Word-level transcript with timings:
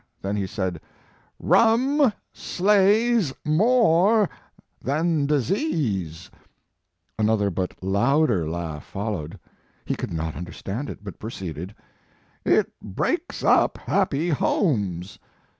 Then 0.19 0.35
he 0.35 0.47
said: 0.47 0.81
"Rum 1.39 2.11
slays 2.33 3.35
more 3.45 4.27
than 4.81 5.27
disease!" 5.27 6.31
Another, 7.19 7.51
but 7.51 7.75
louder 7.83 8.49
laugh 8.49 8.83
followed. 8.83 9.37
He 9.85 9.93
could 9.95 10.11
not 10.11 10.35
under 10.35 10.53
stand 10.53 10.89
it, 10.89 11.03
but 11.03 11.19
proceeded: 11.19 11.75
"It 12.43 12.71
breaks 12.83 13.43
up 13.43 13.77
happy 13.77 14.29
homes 14.29 15.19